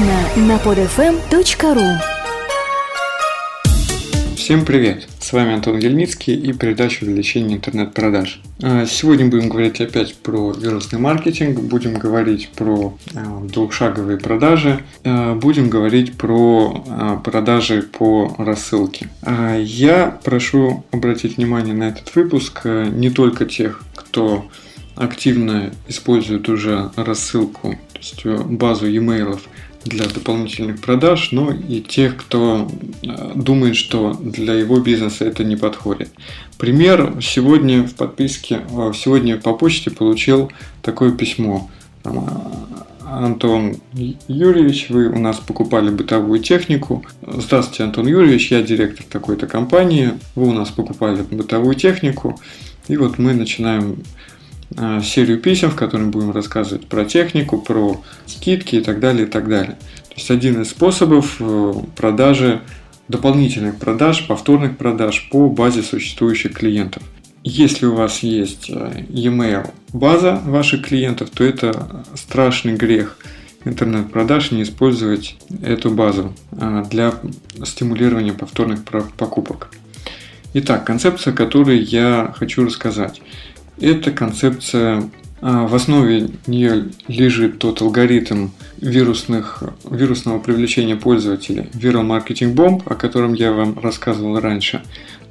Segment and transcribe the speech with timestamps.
[0.00, 1.98] Подробно на podfm.ru
[4.34, 5.06] Всем привет!
[5.20, 8.40] С вами Антон Ельницкий и передача увеличения интернет-продаж.
[8.62, 15.34] А, сегодня будем говорить опять про вирусный маркетинг, будем говорить про а, двухшаговые продажи, а,
[15.34, 19.08] будем говорить про продажи по рассылке.
[19.58, 24.46] Я прошу обратить внимание на этот выпуск не только тех, кто
[24.94, 29.38] активно использует уже рассылку, то есть базу e-mail
[29.84, 32.68] для дополнительных продаж, но и тех, кто
[33.02, 36.10] э, думает, что для его бизнеса это не подходит.
[36.58, 41.70] Пример, сегодня в подписке, э, сегодня по почте получил такое письмо.
[42.04, 42.10] Э,
[43.10, 43.76] Антон
[44.28, 47.04] Юрьевич, вы у нас покупали бытовую технику.
[47.26, 50.12] Здравствуйте, Антон Юрьевич, я директор такой-то компании.
[50.36, 52.38] Вы у нас покупали бытовую технику.
[52.86, 54.04] И вот мы начинаем
[55.02, 59.48] серию писем, в котором будем рассказывать про технику, про скидки и так далее, и так
[59.48, 59.76] далее.
[60.08, 62.60] То есть один из способов э, продажи,
[63.08, 67.02] дополнительных продаж, повторных продаж по базе существующих клиентов.
[67.42, 73.18] Если у вас есть э, e-mail база ваших клиентов, то это страшный грех
[73.64, 77.12] интернет-продаж не использовать эту базу для
[77.64, 79.68] стимулирования повторных покупок.
[80.54, 83.20] Итак, концепция, которую я хочу рассказать.
[83.80, 92.54] Это концепция, а, в основе нее лежит тот алгоритм вирусных, вирусного привлечения пользователей, Viral Marketing
[92.54, 94.82] Bomb, о котором я вам рассказывал раньше,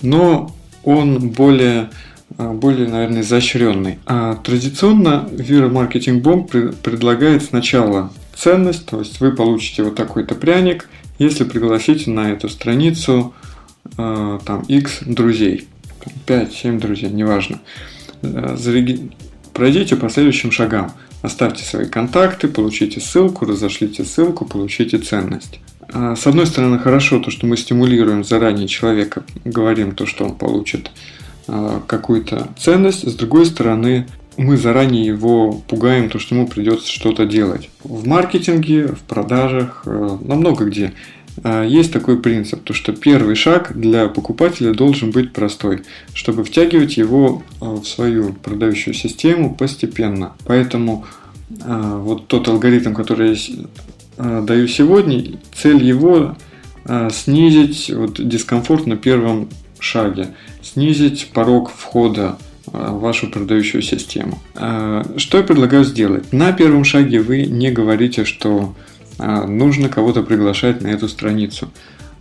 [0.00, 1.90] но он более
[2.36, 3.98] а, более, наверное, изощренный.
[4.06, 10.88] А традиционно Viral Marketing Bomb предлагает сначала ценность, то есть вы получите вот такой-то пряник,
[11.18, 13.34] если пригласите на эту страницу
[13.96, 15.68] а, там X друзей,
[16.26, 17.60] 5-7 друзей, неважно.
[18.22, 19.10] Э, зареги...
[19.52, 20.92] пройдите по следующим шагам.
[21.22, 25.60] Оставьте свои контакты, получите ссылку, разошлите ссылку, получите ценность.
[25.92, 30.34] А, с одной стороны, хорошо то, что мы стимулируем заранее человека, говорим то, что он
[30.34, 30.90] получит
[31.48, 33.08] а, какую-то ценность.
[33.08, 37.70] С другой стороны, мы заранее его пугаем, то, что ему придется что-то делать.
[37.82, 40.92] В маркетинге, в продажах, э, на много где
[41.44, 45.82] есть такой принцип, то что первый шаг для покупателя должен быть простой,
[46.14, 50.32] чтобы втягивать его а, в свою продающую систему постепенно.
[50.46, 51.04] Поэтому
[51.62, 53.38] а, вот тот алгоритм, который
[54.16, 56.36] я даю сегодня, цель его
[57.10, 59.48] снизить вот дискомфорт на первом
[59.78, 64.40] шаге, снизить порог входа в вашу продающую систему.
[64.54, 66.32] Что я предлагаю сделать?
[66.32, 68.88] На первом шаге вы не говорите, что а,
[69.18, 71.70] нужно кого-то приглашать на эту страницу.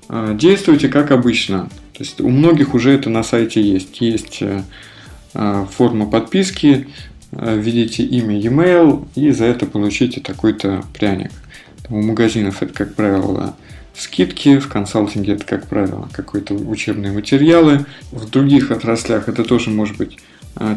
[0.10, 1.70] А, действуйте как обычно.
[1.94, 4.02] То есть у многих уже это на сайте есть.
[4.02, 4.64] Есть э,
[5.34, 6.88] а, форма подписки,
[7.32, 11.32] введите имя e-mail и за это получите такой-то пряник.
[11.90, 13.56] У магазинов это, как правило,
[13.96, 17.86] скидки, в консалтинге это, как правило, какие-то учебные материалы.
[18.12, 20.18] В других отраслях это тоже может быть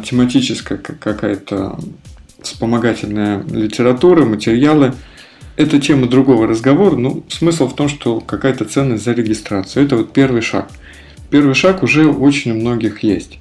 [0.05, 1.79] тематическая какая-то
[2.43, 4.95] вспомогательная литература, материалы–
[5.61, 9.85] это тема другого разговора, но смысл в том, что какая-то ценность за регистрацию.
[9.85, 10.71] Это вот первый шаг.
[11.29, 13.39] Первый шаг уже очень у многих есть.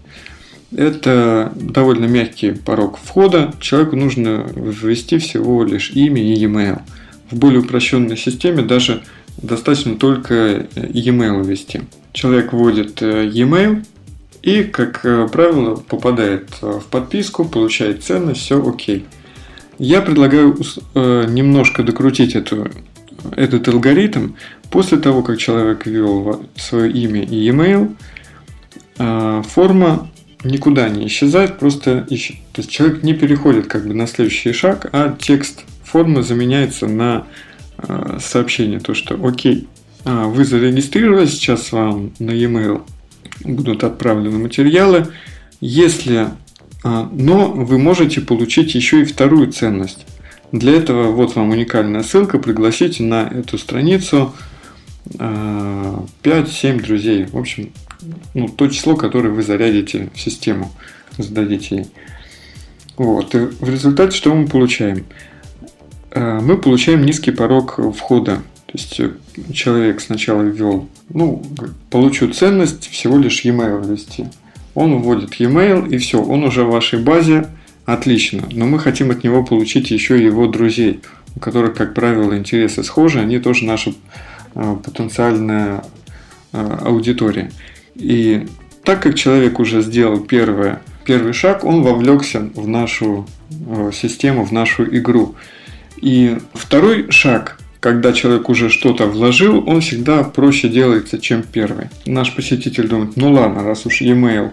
[0.76, 3.54] Это довольно мягкий порог входа.
[3.62, 6.82] Человеку нужно ввести всего лишь имя и e-mail.
[7.32, 9.02] В более упрощенной системе даже
[9.38, 11.82] достаточно только e-mail ввести.
[12.12, 13.86] Человек вводит э, e-mail
[14.42, 19.06] и, как э, правило, попадает в подписку, получает ценность, все окей.
[19.80, 20.58] Я предлагаю
[20.94, 22.70] э, немножко докрутить эту,
[23.36, 24.34] этот алгоритм.
[24.70, 27.96] После того, как человек ввел свое имя и e-mail,
[28.98, 30.10] э, форма
[30.44, 32.36] никуда не исчезает, просто ищет.
[32.54, 37.26] То есть человек не переходит как бы на следующий шаг, а текст формы заменяется на
[37.78, 39.68] э, сообщение, то что окей,
[40.06, 42.84] а, вы зарегистрировались, сейчас вам на e-mail
[43.44, 45.08] будут отправлены материалы.
[45.62, 46.28] Если
[46.84, 50.06] но вы можете получить еще и вторую ценность.
[50.52, 54.34] Для этого вот вам уникальная ссылка, пригласите на эту страницу
[55.10, 57.26] 5-7 а, друзей.
[57.26, 57.72] В общем,
[58.34, 60.72] ну, то число, которое вы зарядите в систему,
[61.18, 61.88] зададите ей.
[62.98, 63.36] Вот.
[63.36, 65.06] И в результате что мы получаем?
[66.12, 68.42] А, мы получаем низкий порог входа.
[68.66, 69.12] То есть э,
[69.52, 71.44] человек сначала ввел, ну,
[71.90, 74.28] получу ценность всего лишь e-mail ввести
[74.76, 77.48] он вводит e-mail и все, он уже в вашей базе,
[77.86, 78.44] отлично.
[78.52, 81.02] Но мы хотим от него получить еще его друзей,
[81.36, 83.94] у которых, как правило, интересы схожи, они тоже наша
[84.56, 85.84] а, потенциальная
[86.52, 87.52] а, аудитория.
[87.96, 88.48] И
[88.84, 93.28] так как человек уже сделал первое, первый шаг, он вовлекся в нашу
[93.68, 95.36] а, систему, в нашу игру.
[95.98, 101.88] И второй шаг когда человек уже что-то вложил, он всегда проще делается, чем первый.
[102.06, 104.52] Наш посетитель думает, ну ладно, раз уж e-mail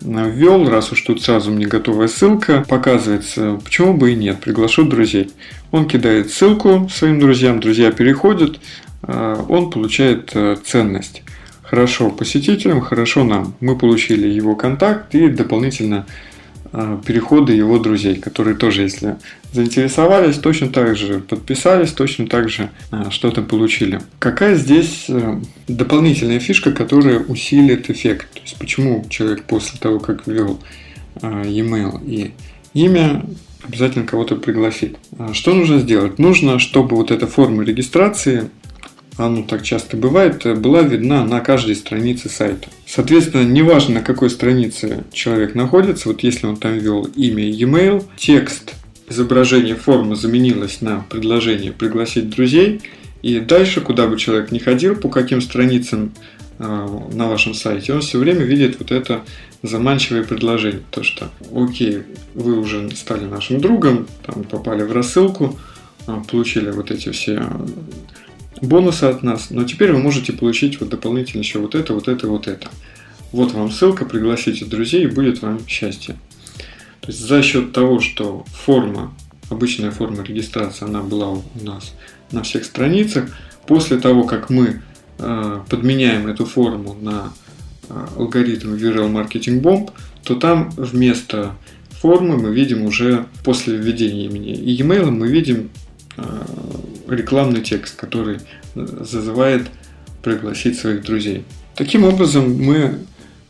[0.00, 5.30] ввел, раз уж тут сразу мне готовая ссылка, показывается, почему бы и нет, приглашу друзей.
[5.70, 8.60] Он кидает ссылку своим друзьям, друзья переходят,
[9.02, 11.22] а, он получает э, ценность.
[11.62, 13.54] Хорошо посетителям, хорошо нам.
[13.60, 16.06] Мы получили его контакт и дополнительно
[17.06, 19.16] переходы его друзей, которые тоже, если
[19.52, 24.00] заинтересовались, точно так же подписались, точно так же а, что-то получили.
[24.18, 28.28] Какая здесь э, дополнительная фишка, которая усилит эффект?
[28.34, 30.60] То есть почему человек после того, как ввел
[31.22, 32.32] e-mail и
[32.74, 33.24] имя,
[33.66, 34.96] обязательно кого-то пригласит.
[35.32, 36.18] Что нужно сделать?
[36.18, 38.50] Нужно, чтобы вот эта форма регистрации
[39.16, 42.68] а ну так часто бывает, была видна на каждой странице сайта.
[42.86, 48.04] Соответственно, неважно на какой странице человек находится, вот если он там ввел имя и e-mail,
[48.16, 48.74] текст
[49.08, 52.80] изображение формы заменилось на предложение пригласить друзей,
[53.22, 56.12] и дальше, куда бы человек ни ходил, по каким страницам
[56.58, 59.22] э, на вашем сайте, он все время видит вот это
[59.62, 60.82] заманчивое предложение.
[60.90, 62.02] То, что окей,
[62.34, 65.58] вы уже стали нашим другом, там, попали в рассылку,
[66.06, 67.42] э, получили вот эти все
[68.62, 72.28] бонусы от нас, но теперь вы можете получить вот дополнительно еще вот это, вот это,
[72.28, 72.68] вот это.
[73.32, 76.16] Вот вам ссылка, пригласите друзей и будет вам счастье.
[77.00, 79.12] То есть за счет того, что форма,
[79.50, 81.94] обычная форма регистрации, она была у нас
[82.32, 83.30] на всех страницах,
[83.66, 84.82] после того, как мы
[85.18, 87.32] э, подменяем эту форму на
[87.88, 89.90] э, алгоритм Viral Marketing Bomb,
[90.22, 91.52] то там вместо
[91.90, 95.70] формы мы видим уже после введения имени и e-mail мы видим
[96.16, 96.22] э,
[97.08, 98.38] рекламный текст, который
[98.74, 99.68] зазывает
[100.22, 101.44] пригласить своих друзей.
[101.74, 102.98] Таким образом, мы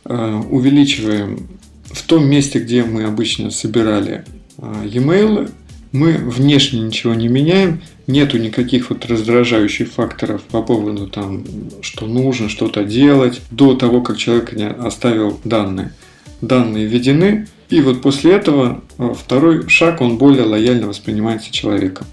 [0.05, 1.47] э, увеличиваем
[1.85, 4.25] в том месте, где мы обычно собирали
[4.57, 5.49] э, e-mail,
[5.91, 11.45] мы внешне ничего не меняем, нету никаких вот раздражающих факторов по поводу там,
[11.81, 15.93] что нужно что-то делать до того, как человек оставил данные.
[16.41, 22.07] Данные введены, и вот после этого э, второй шаг, он более лояльно воспринимается человеком.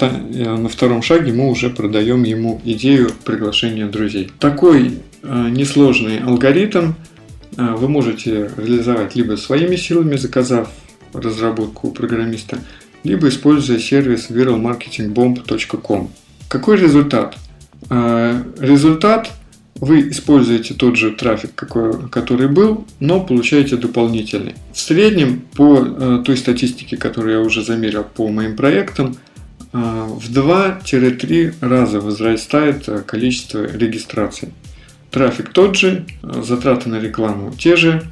[0.00, 4.30] Э, на втором шаге мы уже продаем ему идею приглашения друзей.
[4.38, 6.92] Такой э, несложный алгоритм
[7.56, 10.70] э, вы можете реализовать либо своими силами, заказав
[11.12, 12.58] разработку у программиста,
[13.02, 16.10] либо используя сервис viralmarketingbomb.com.
[16.48, 17.36] Какой результат?
[17.90, 19.30] Результат
[19.76, 24.54] вы используете тот же трафик, который был, но получаете дополнительный.
[24.72, 29.16] В среднем по той статистике, которую я уже замерил по моим проектам,
[29.72, 34.48] в 2-3 раза возрастает э, количество регистраций.
[35.10, 38.02] Трафик тот же, э, затраты на рекламу те же,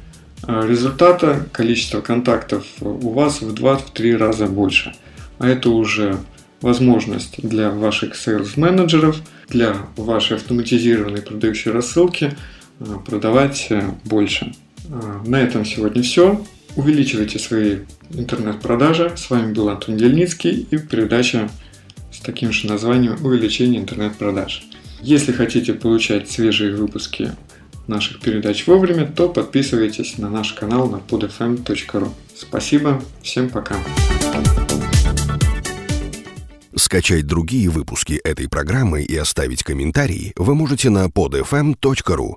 [0.47, 4.93] э, результата количество контактов у вас в 2-3 раза больше.
[5.39, 6.17] А это уже
[6.61, 9.17] возможность для ваших sales менеджеров
[9.49, 12.35] для вашей автоматизированной продающей рассылки
[13.05, 13.69] продавать
[14.03, 14.53] больше.
[15.25, 16.43] На этом сегодня все.
[16.77, 17.79] Увеличивайте свои
[18.11, 19.11] интернет-продажи.
[19.17, 21.49] С вами был Антон Дельницкий и передача
[22.13, 24.63] с таким же названием «Увеличение интернет-продаж».
[25.01, 27.31] Если хотите получать свежие выпуски
[27.87, 32.11] наших передач вовремя, то подписывайтесь на наш канал на podfm.ru.
[32.35, 33.75] Спасибо, всем пока.
[36.75, 42.35] Скачать другие выпуски этой программы и оставить комментарии вы можете на podfm.ru.